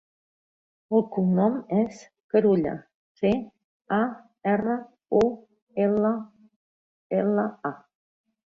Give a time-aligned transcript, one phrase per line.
[0.99, 1.99] El cognom és
[2.35, 2.73] Carulla:
[3.21, 3.33] ce,
[3.99, 4.01] a,
[4.55, 4.79] erra,
[5.21, 5.23] u,
[5.85, 6.15] ela,
[7.21, 7.77] ela, a.